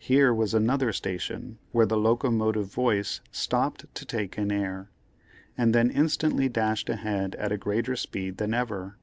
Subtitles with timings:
[0.00, 4.90] Here was another station where the locomotive voice stopped to take in air,
[5.56, 8.96] and then instantly dashed ahead at a greater speed than ever.